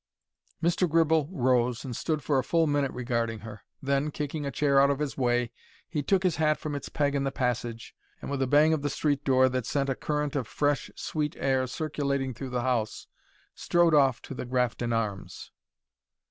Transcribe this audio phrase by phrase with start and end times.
[0.63, 0.89] Mr.
[0.89, 3.63] Gribble rose, and stood for a full minute regarding her.
[3.83, 5.51] Then, kicking a chair out of his way,
[5.87, 8.81] he took his hat from its peg in the passage and, with a bang of
[8.81, 13.05] the street door that sent a current of fresh, sweet air circulating through the house,
[13.53, 15.51] strode off to the Grafton Arms.